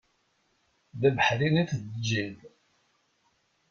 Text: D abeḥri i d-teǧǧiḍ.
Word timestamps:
D 0.99 1.01
abeḥri 1.09 1.49
i 1.61 1.63
d-teǧǧiḍ. 1.69 2.37